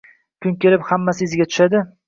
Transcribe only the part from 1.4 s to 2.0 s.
tushadi